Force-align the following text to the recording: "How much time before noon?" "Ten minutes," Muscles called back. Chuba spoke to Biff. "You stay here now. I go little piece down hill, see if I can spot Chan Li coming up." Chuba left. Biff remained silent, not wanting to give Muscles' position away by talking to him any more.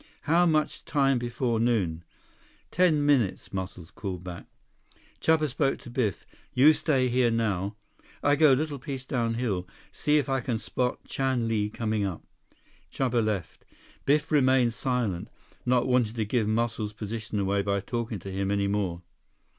"How 0.23 0.47
much 0.47 0.83
time 0.83 1.19
before 1.19 1.59
noon?" 1.59 2.03
"Ten 2.71 3.05
minutes," 3.05 3.53
Muscles 3.53 3.91
called 3.91 4.23
back. 4.23 4.47
Chuba 5.21 5.47
spoke 5.47 5.77
to 5.77 5.91
Biff. 5.91 6.25
"You 6.55 6.73
stay 6.73 7.07
here 7.07 7.29
now. 7.29 7.75
I 8.23 8.35
go 8.35 8.53
little 8.53 8.79
piece 8.79 9.05
down 9.05 9.35
hill, 9.35 9.67
see 9.91 10.17
if 10.17 10.27
I 10.27 10.39
can 10.41 10.57
spot 10.57 11.03
Chan 11.03 11.47
Li 11.47 11.69
coming 11.69 12.03
up." 12.03 12.23
Chuba 12.91 13.23
left. 13.23 13.63
Biff 14.05 14.31
remained 14.31 14.73
silent, 14.73 15.27
not 15.67 15.85
wanting 15.87 16.15
to 16.15 16.25
give 16.25 16.47
Muscles' 16.47 16.93
position 16.93 17.37
away 17.39 17.61
by 17.61 17.79
talking 17.79 18.17
to 18.17 18.31
him 18.31 18.49
any 18.49 18.67
more. 18.67 19.03